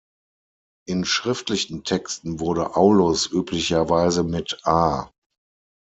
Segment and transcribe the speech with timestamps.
[0.87, 5.11] In schriftlichen Texten wurde "Aulus" üblicherweise mit "A.